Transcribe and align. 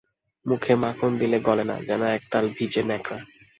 মুখে 0.45 0.73
মাখন 0.75 1.11
দিলে 1.17 1.37
গলে 1.47 1.63
না, 1.63 1.75
যেন 1.87 2.01
একতাল 2.17 2.45
ভিজে 2.55 2.81
ন্যাকড়া। 2.83 3.19